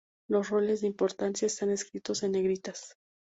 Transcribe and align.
Los 0.27 0.49
roles 0.49 0.81
de 0.81 0.87
importancia 0.87 1.45
están 1.45 1.69
escritos 1.69 2.23
en 2.23 2.31
negritas. 2.31 2.97